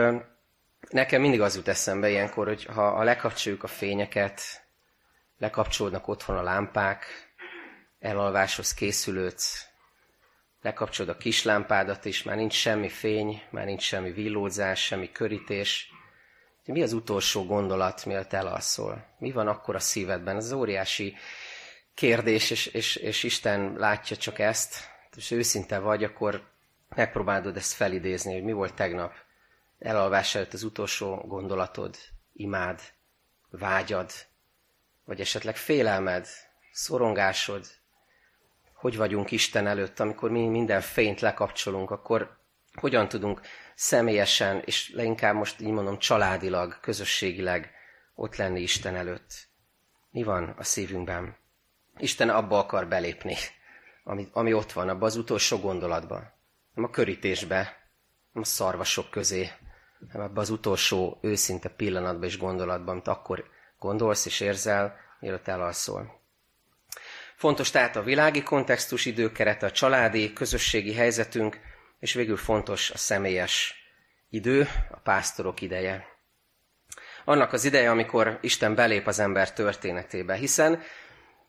[0.89, 4.41] nekem mindig az jut eszembe ilyenkor, hogy ha, ha lekapcsoljuk a fényeket,
[5.39, 7.07] lekapcsolódnak otthon a lámpák,
[7.99, 9.67] elalváshoz készülődsz,
[10.63, 15.91] lekapcsolod a kis lámpádat is, már nincs semmi fény, már nincs semmi villódzás, semmi körítés,
[16.73, 19.07] mi az utolsó gondolat, mielőtt elalszol?
[19.19, 20.37] Mi van akkor a szívedben?
[20.37, 21.17] Ez az óriási
[21.95, 24.75] kérdés, és, és, és Isten látja csak ezt,
[25.17, 26.43] és őszinte vagy, akkor
[26.89, 29.13] megpróbálod ezt felidézni, hogy mi volt tegnap.
[29.79, 31.97] Elalvás előtt az utolsó gondolatod,
[32.33, 32.81] imád,
[33.51, 34.11] vágyad,
[35.05, 36.29] vagy esetleg félelmed,
[36.73, 37.67] szorongásod.
[38.75, 42.39] Hogy vagyunk Isten előtt, amikor mi minden fényt lekapcsolunk, akkor
[42.73, 43.41] hogyan tudunk
[43.75, 47.71] személyesen, és leginkább most így mondom családilag, közösségileg
[48.15, 49.49] ott lenni Isten előtt.
[50.11, 51.37] Mi van a szívünkben?
[51.99, 53.37] Isten abba akar belépni,
[54.05, 56.35] ami, ami ott van, abba az utolsó gondolatba.
[56.75, 57.91] Nem a körítésbe,
[58.33, 59.51] nem a szarvasok közé,
[60.13, 63.45] abba az utolsó őszinte pillanatban és gondolatban, amit akkor
[63.79, 66.21] gondolsz és érzel, mielőtt elalszol.
[67.37, 71.61] Fontos tehát a világi kontextus, időkeret, a családi, közösségi helyzetünk,
[71.99, 73.75] és végül fontos a személyes
[74.31, 76.07] idő, a pásztorok ideje.
[77.25, 80.83] Annak az ideje, amikor Isten belép az ember történetébe, hiszen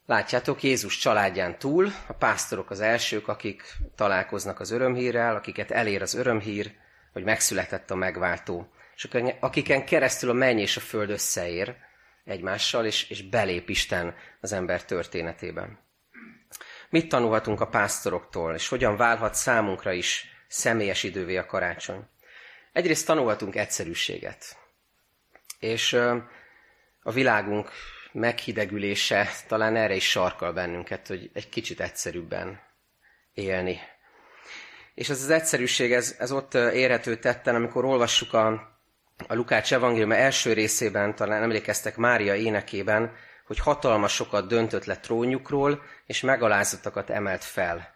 [0.06, 6.14] látjátok, Jézus családján túl a pásztorok az elsők, akik találkoznak az örömhírrel, akiket elér az
[6.14, 6.76] örömhír,
[7.18, 9.08] hogy megszületett a megváltó, és
[9.40, 11.76] akiken keresztül a menny és a föld összeér
[12.24, 15.80] egymással, és, és belép Isten az ember történetében.
[16.90, 22.08] Mit tanulhatunk a pásztoroktól, és hogyan válhat számunkra is személyes idővé a karácsony.
[22.74, 24.58] Egyrészt tanulhatunk egyszerűséget.
[25.60, 25.94] És
[27.02, 27.72] a világunk
[28.12, 32.62] meghidegülése talán erre is sarkal bennünket, hogy egy kicsit egyszerűbben
[33.34, 33.80] élni.
[34.98, 38.48] És ez az egyszerűség, ez, ez ott érhető tetten, amikor olvassuk a,
[39.28, 43.14] a Lukács evangélium első részében, talán emlékeztek Mária énekében,
[43.48, 47.96] hogy hatalmasokat döntött le trónjukról, és megalázottakat emelt fel.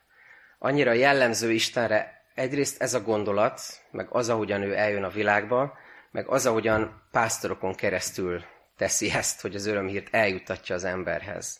[0.59, 3.61] Annyira jellemző Istenre egyrészt ez a gondolat,
[3.91, 5.77] meg az, ahogyan ő eljön a világba,
[6.11, 8.43] meg az, ahogyan pásztorokon keresztül
[8.77, 11.59] teszi ezt, hogy az örömhírt eljutatja az emberhez.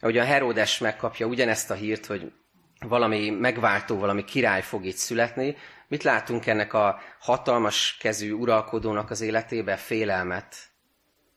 [0.00, 2.32] Ahogy a Heródes megkapja ugyanezt a hírt, hogy
[2.78, 5.56] valami megváltó, valami király fog itt születni,
[5.88, 9.76] mit látunk ennek a hatalmas kezű uralkodónak az életébe?
[9.76, 10.56] Félelmet,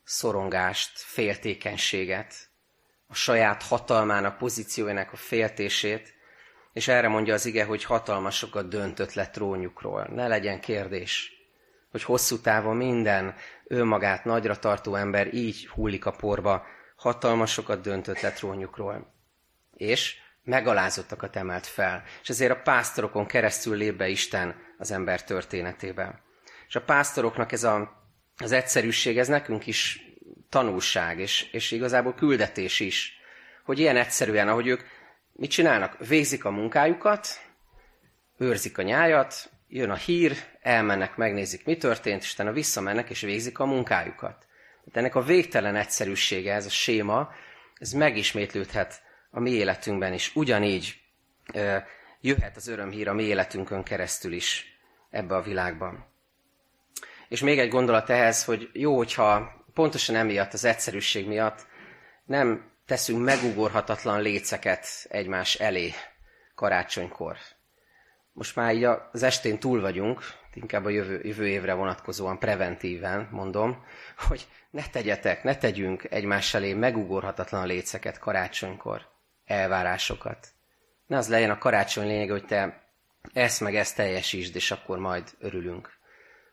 [0.03, 2.33] szorongást, féltékenységet,
[3.07, 6.15] a saját hatalmának, pozíciójának a féltését,
[6.73, 10.07] és erre mondja az ige, hogy hatalmasokat döntött le trónjukról.
[10.13, 11.31] Ne legyen kérdés,
[11.91, 13.35] hogy hosszú távon minden
[13.67, 19.13] önmagát nagyra tartó ember így hullik a porba, hatalmasokat döntött le trónjukról.
[19.73, 20.15] És
[20.47, 22.03] megalázottakat emelt fel.
[22.21, 26.21] És ezért a pásztorokon keresztül lép be Isten az ember történetébe.
[26.67, 28.03] És a pásztoroknak ez a,
[28.37, 30.01] az egyszerűség, ez nekünk is
[30.49, 33.19] tanulság, és, és igazából küldetés is,
[33.63, 34.81] hogy ilyen egyszerűen, ahogy ők
[35.33, 36.07] mit csinálnak?
[36.07, 37.27] Végzik a munkájukat,
[38.37, 43.59] őrzik a nyájat, jön a hír, elmennek, megnézik, mi történt, és utána visszamennek, és végzik
[43.59, 44.45] a munkájukat.
[44.83, 47.31] De ennek a végtelen egyszerűsége, ez a séma,
[47.79, 49.05] ez megismétlődhet
[49.37, 50.35] a mi életünkben is.
[50.35, 51.01] Ugyanígy
[52.21, 56.05] jöhet az örömhír a mi életünkön keresztül is ebbe a világban.
[57.27, 61.67] És még egy gondolat ehhez, hogy jó, hogyha pontosan emiatt, az egyszerűség miatt
[62.25, 65.93] nem teszünk megugorhatatlan léceket egymás elé
[66.55, 67.37] karácsonykor.
[68.31, 70.21] most már így az estén túl vagyunk,
[70.53, 73.85] inkább a jövő, jövő évre vonatkozóan preventíven mondom,
[74.27, 79.15] hogy ne tegyetek, ne tegyünk egymás elé megugorhatatlan léceket karácsonykor,
[79.47, 80.47] elvárásokat.
[81.05, 82.87] Ne az legyen a karácsony lényeg, hogy te
[83.33, 85.97] ezt meg ezt teljesítsd, és akkor majd örülünk.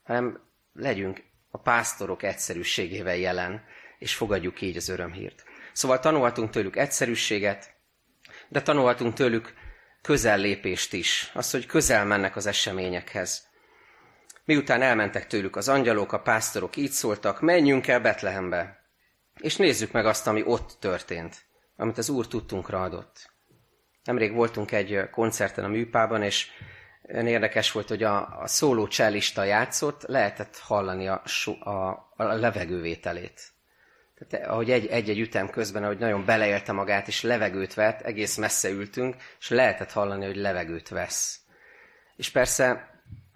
[0.05, 0.41] Hanem
[0.73, 3.65] legyünk a pásztorok egyszerűségével jelen,
[3.99, 5.45] és fogadjuk így az örömhírt.
[5.73, 7.75] Szóval tanulhatunk tőlük egyszerűséget,
[8.49, 9.55] de tanulhatunk tőlük
[10.03, 11.31] közellépést is.
[11.35, 13.49] Azt, hogy közel mennek az eseményekhez.
[14.45, 18.85] Miután elmentek tőlük az angyalok, a pásztorok így szóltak, menjünk el Betlehembe,
[19.41, 21.44] és nézzük meg azt, ami ott történt,
[21.77, 23.33] amit az Úr tudtunkra adott.
[24.05, 26.51] Nemrég voltunk egy koncerten a műpában, és
[27.09, 31.23] érdekes volt, hogy a, a szóló csellista játszott, lehetett hallani a,
[31.61, 31.71] a,
[32.17, 33.53] a levegővételét.
[34.19, 39.17] Tehát ahogy egy-egy ütem közben, ahogy nagyon beleélte magát, és levegőt vett, egész messze ültünk,
[39.39, 41.41] és lehetett hallani, hogy levegőt vesz.
[42.17, 42.91] És persze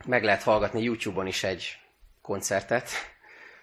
[0.07, 1.79] meg lehet hallgatni YouTube-on is egy
[2.23, 2.91] koncertet,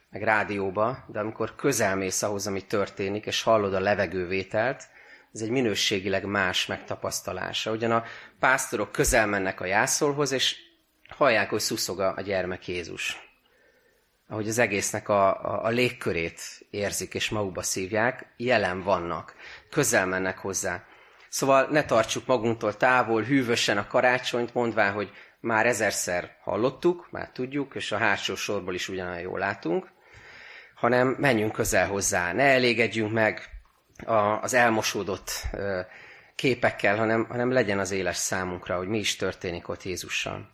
[0.10, 4.88] meg rádióba, de amikor közelmész ahhoz, ami történik, és hallod a levegővételt,
[5.34, 7.72] ez egy minőségileg más megtapasztalása.
[7.72, 8.04] Ugyan a
[8.40, 10.56] pásztorok közel mennek a jászolhoz, és
[11.10, 13.24] hallják, hogy szuszog a gyermek Jézus.
[14.28, 19.36] Ahogy az egésznek a, a, a légkörét érzik és magukba szívják, jelen vannak,
[19.70, 20.84] közel mennek hozzá.
[21.30, 27.76] Szóval ne tartsuk magunktól távol, hűvösen a karácsonyt, mondván, hogy már ezerszer hallottuk, már tudjuk,
[27.76, 29.92] és a hátsó sorból is ugyanolyan jól látunk,
[30.76, 33.50] hanem menjünk közel hozzá, ne elégedjünk meg
[34.42, 35.48] az elmosódott
[36.36, 40.54] képekkel, hanem, hanem legyen az éles számunkra, hogy mi is történik ott Jézussal.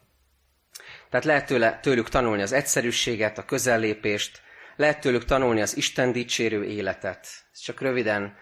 [1.10, 4.42] Tehát lehet tőle, tőlük tanulni az egyszerűséget, a közellépést,
[4.76, 7.28] lehet tőlük tanulni az Isten dicsérő életet.
[7.52, 8.36] Ezt csak röviden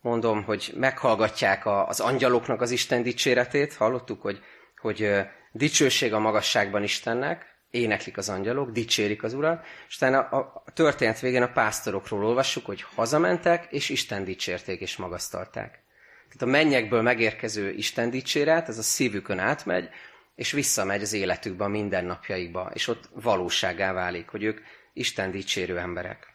[0.00, 3.74] mondom, hogy meghallgatják a, az angyaloknak az Isten dicséretét.
[3.74, 4.42] Hallottuk, hogy,
[4.80, 5.10] hogy
[5.52, 11.20] dicsőség a magasságban Istennek, éneklik az angyalok, dicsérik az Urat, és utána a, a történet
[11.20, 15.82] végén a pásztorokról olvassuk, hogy hazamentek, és Isten dicsérték és magasztalták.
[16.28, 19.88] Tehát a mennyekből megérkező Isten dicséret, ez a szívükön átmegy,
[20.34, 24.60] és visszamegy az életükbe, a mindennapjaikba, és ott valóságá válik, hogy ők
[24.92, 26.26] Isten dicsérő emberek.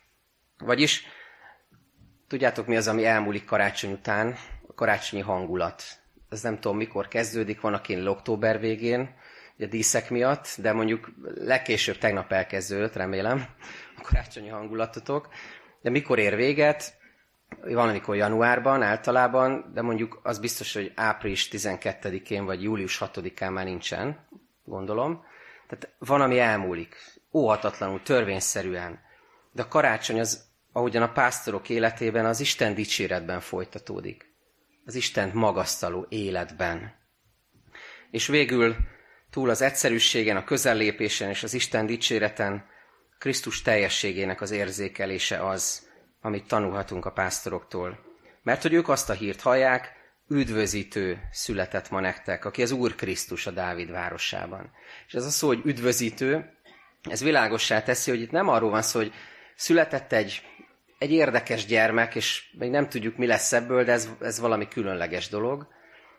[0.57, 1.05] Vagyis,
[2.27, 4.35] tudjátok mi az, ami elmúlik karácsony után?
[4.67, 5.83] A karácsonyi hangulat.
[6.29, 9.15] Ez nem tudom, mikor kezdődik, van akin október végén,
[9.59, 13.45] a díszek miatt, de mondjuk legkésőbb tegnap elkezdődött, remélem,
[13.97, 15.27] a karácsonyi hangulatotok.
[15.81, 17.01] De mikor ér véget?
[17.61, 23.65] Van, amikor januárban általában, de mondjuk az biztos, hogy április 12-én vagy július 6-án már
[23.65, 24.27] nincsen,
[24.63, 25.25] gondolom.
[25.67, 26.95] Tehát van, ami elmúlik.
[27.33, 28.99] Óhatatlanul, törvényszerűen.
[29.51, 34.33] De a karácsony az, ahogyan a pásztorok életében, az Isten dicséretben folytatódik.
[34.85, 36.93] Az Isten magasztaló életben.
[38.11, 38.75] És végül
[39.33, 42.65] túl az egyszerűségen, a közellépésen és az Isten dicséreten,
[43.17, 45.89] Krisztus teljességének az érzékelése az,
[46.21, 47.99] amit tanulhatunk a pásztoroktól.
[48.43, 49.91] Mert hogy ők azt a hírt hallják,
[50.27, 54.71] üdvözítő született ma nektek, aki az Úr Krisztus a Dávid városában.
[55.07, 56.57] És ez a szó, hogy üdvözítő,
[57.09, 59.13] ez világossá teszi, hogy itt nem arról van szó, hogy
[59.55, 60.41] született egy,
[60.97, 65.29] egy érdekes gyermek, és még nem tudjuk, mi lesz ebből, de ez, ez valami különleges
[65.29, 65.67] dolog,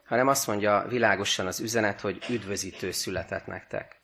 [0.05, 4.01] hanem azt mondja világosan az üzenet, hogy üdvözítő született nektek.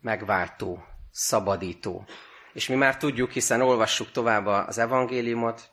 [0.00, 2.06] Megváltó, szabadító.
[2.52, 5.70] És mi már tudjuk, hiszen olvassuk tovább az evangéliumot,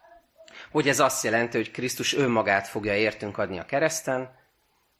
[0.71, 4.35] hogy ez azt jelenti, hogy Krisztus önmagát fogja értünk adni a kereszten,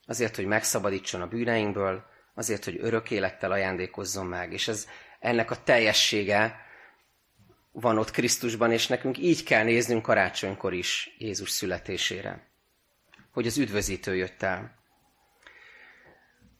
[0.07, 2.03] azért, hogy megszabadítson a bűneinkből,
[2.35, 4.53] azért, hogy örök élettel ajándékozzon meg.
[4.53, 4.87] És ez
[5.19, 6.59] ennek a teljessége
[7.71, 12.53] van ott Krisztusban, és nekünk így kell néznünk karácsonykor is Jézus születésére
[13.35, 14.75] hogy az üdvözítő jött el.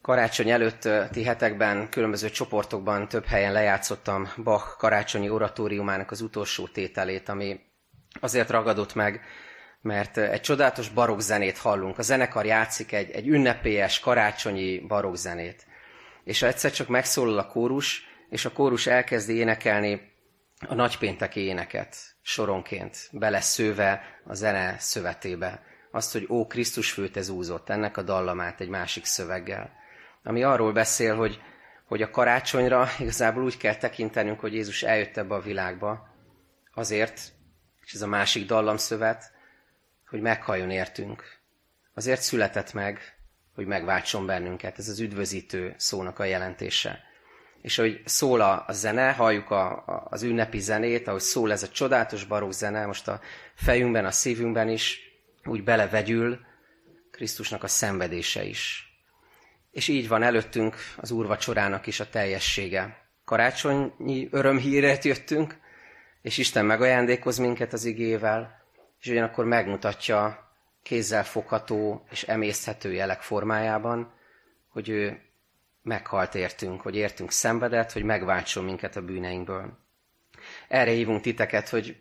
[0.02, 7.60] Karácsony előtti hetekben különböző csoportokban több helyen lejátszottam Bach karácsonyi oratóriumának az utolsó tételét, ami
[8.20, 9.22] azért ragadott meg,
[9.82, 11.98] mert egy csodálatos barokzenét hallunk.
[11.98, 15.66] A zenekar játszik egy, egy ünnepélyes karácsonyi barokzenét.
[16.24, 20.12] És egyszer csak megszólal a kórus, és a kórus elkezdi énekelni
[20.68, 27.70] a nagypénteki éneket soronként, beleszőve a zene szövetébe azt, hogy ó, Krisztus főt ez úzott,
[27.70, 29.72] ennek a dallamát egy másik szöveggel.
[30.24, 31.42] Ami arról beszél, hogy,
[31.86, 36.08] hogy a karácsonyra igazából úgy kell tekintenünk, hogy Jézus eljött ebbe a világba,
[36.74, 37.32] azért,
[37.86, 39.32] és ez a másik dallamszövet,
[40.10, 41.24] hogy meghalljon értünk.
[41.94, 43.18] Azért született meg,
[43.54, 44.78] hogy megváltson bennünket.
[44.78, 47.00] Ez az üdvözítő szónak a jelentése.
[47.62, 51.64] És hogy szól a, a zene, halljuk a, a, az ünnepi zenét, ahogy szól ez
[51.64, 53.20] a csodálatos barokk zene, most a
[53.54, 55.05] fejünkben, a szívünkben is,
[55.46, 56.40] úgy belevegyül
[57.12, 58.90] Krisztusnak a szenvedése is.
[59.72, 63.08] És így van előttünk az úrvacsorának is a teljessége.
[63.26, 65.60] Karácsonyi örömhíret jöttünk,
[66.22, 68.64] és Isten megajándékoz minket az igével,
[69.00, 70.52] és ugyanakkor megmutatja
[70.84, 74.14] kézzel fogható és emészthető jelek formájában,
[74.70, 75.22] hogy ő
[75.82, 79.78] meghalt értünk, hogy értünk szenvedett, hogy megváltson minket a bűneinkből.
[80.68, 81.98] Erre hívunk titeket, hogy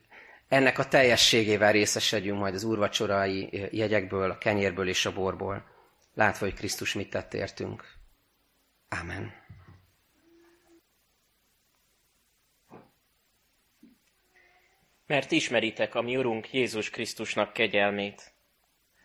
[0.48, 5.64] ennek a teljességével részesedjünk majd az úrvacsorai jegyekből, a kenyérből és a borból,
[6.14, 7.94] látva, hogy Krisztus mit tett értünk.
[8.88, 9.42] Amen.
[15.06, 18.32] Mert ismeritek a mi Urunk Jézus Krisztusnak kegyelmét,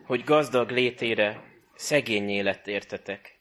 [0.06, 1.44] hogy gazdag létére
[1.76, 3.40] szegényé lett értetek,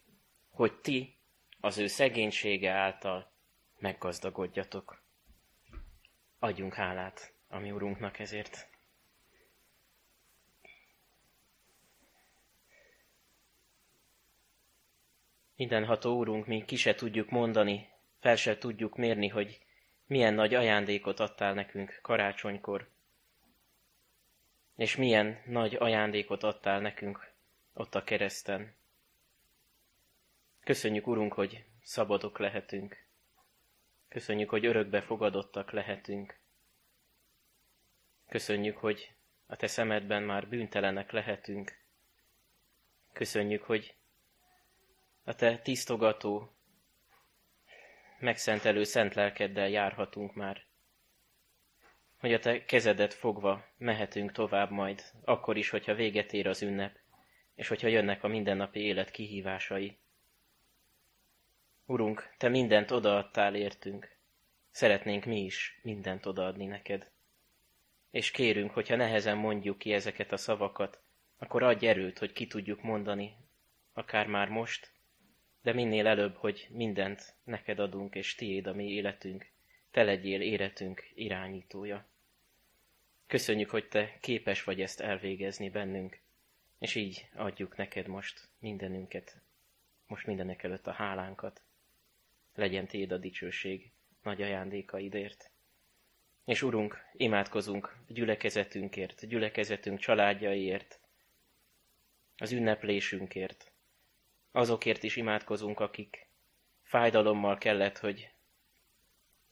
[0.50, 1.16] hogy ti
[1.60, 3.32] az ő szegénysége által
[3.78, 5.02] meggazdagodjatok.
[6.38, 8.68] Adjunk hálát a mi Urunknak ezért.
[15.56, 17.88] Mindenható Úrunk, mi ki se tudjuk mondani,
[18.20, 19.60] fel se tudjuk mérni, hogy
[20.06, 22.88] milyen nagy ajándékot adtál nekünk karácsonykor,
[24.76, 27.32] és milyen nagy ajándékot adtál nekünk
[27.72, 28.74] ott a kereszten.
[30.60, 33.06] Köszönjük, Urunk, hogy szabadok lehetünk.
[34.08, 36.38] Köszönjük, hogy örökbe fogadottak lehetünk.
[38.28, 39.12] Köszönjük, hogy
[39.46, 41.78] a Te szemedben már bűntelenek lehetünk.
[43.12, 43.94] Köszönjük, hogy
[45.24, 46.52] a Te tisztogató,
[48.18, 50.64] megszentelő szent lelkeddel járhatunk már.
[52.18, 56.96] Hogy a Te kezedet fogva mehetünk tovább majd, akkor is, hogyha véget ér az ünnep,
[57.54, 59.98] és hogyha jönnek a mindennapi élet kihívásai.
[61.86, 64.16] Urunk, Te mindent odaadtál értünk.
[64.70, 67.10] Szeretnénk mi is mindent odaadni neked.
[68.10, 71.00] És kérünk, hogyha nehezen mondjuk ki ezeket a szavakat,
[71.38, 73.36] akkor adj erőt, hogy ki tudjuk mondani,
[73.92, 74.92] akár már most,
[75.62, 79.46] de minél előbb, hogy mindent neked adunk, és tiéd a mi életünk,
[79.90, 82.06] te legyél életünk irányítója.
[83.26, 86.20] Köszönjük, hogy te képes vagy ezt elvégezni bennünk,
[86.78, 89.40] és így adjuk neked most mindenünket,
[90.06, 91.62] most mindenek előtt a hálánkat.
[92.54, 93.92] Legyen tiéd a dicsőség
[94.22, 95.50] nagy ajándékaidért.
[96.48, 101.00] És Urunk, imádkozunk gyülekezetünkért, gyülekezetünk családjaiért,
[102.36, 103.72] az ünneplésünkért,
[104.52, 106.26] azokért is imádkozunk, akik
[106.82, 108.30] fájdalommal kellett, hogy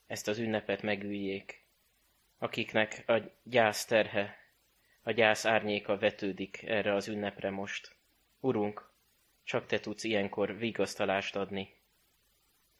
[0.06, 1.64] ezt az ünnepet megüljék,
[2.38, 4.38] akiknek a gyász terhe,
[5.02, 7.96] a gyász árnyéka vetődik erre az ünnepre most.
[8.40, 8.90] Urunk,
[9.44, 11.74] csak Te tudsz ilyenkor vigasztalást adni.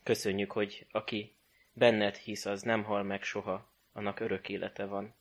[0.02, 1.34] Köszönjük, hogy aki
[1.72, 5.14] benned hisz, az nem hal meg soha, annak örök élete van.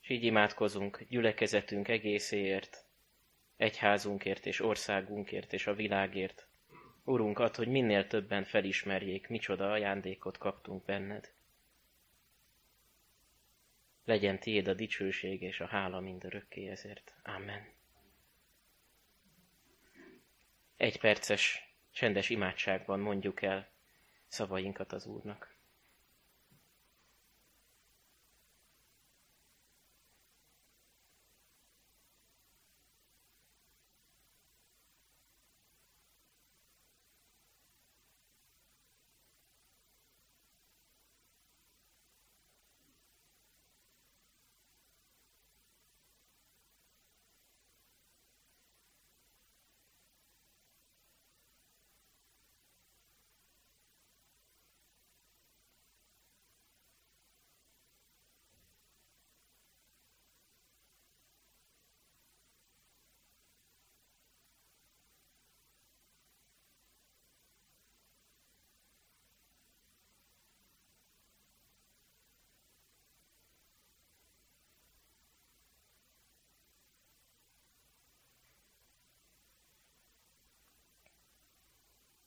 [0.00, 2.84] És így imádkozunk gyülekezetünk egészéért,
[3.56, 6.46] egyházunkért és országunkért és a világért.
[7.04, 11.32] Urunk, ad, hogy minél többen felismerjék, micsoda ajándékot kaptunk benned.
[14.04, 17.14] Legyen tiéd a dicsőség és a hála mindörökké ezért.
[17.22, 17.68] Amen.
[20.76, 23.68] Egy perces, csendes imádságban mondjuk el
[24.26, 25.49] szavainkat az Úrnak.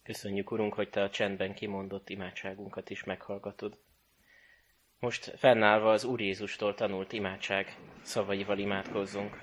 [0.03, 3.77] Köszönjük, Urunk, hogy Te a csendben kimondott imádságunkat is meghallgatod.
[4.99, 9.41] Most fennállva az Úr Jézustól tanult imádság szavaival imádkozzunk.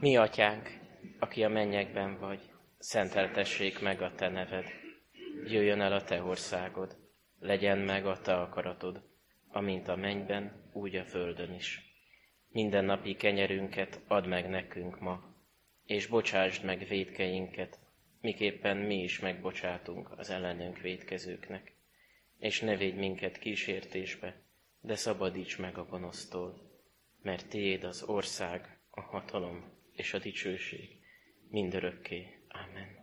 [0.00, 0.78] Mi, Atyánk,
[1.18, 2.40] aki a mennyekben vagy,
[2.78, 4.64] szenteltessék meg a Te neved.
[5.44, 6.96] Jöjjön el a Te országod,
[7.38, 9.02] legyen meg a Te akaratod,
[9.48, 11.80] amint a mennyben, úgy a földön is.
[12.48, 15.37] Minden napi kenyerünket add meg nekünk ma,
[15.88, 17.78] és bocsásd meg védkeinket,
[18.20, 21.72] miképpen mi is megbocsátunk az ellenünk védkezőknek.
[22.38, 24.42] És ne védj minket kísértésbe,
[24.80, 26.70] de szabadíts meg a gonosztól,
[27.22, 30.88] mert tiéd az ország, a hatalom és a dicsőség
[31.50, 32.26] mindörökké.
[32.48, 32.97] Amen.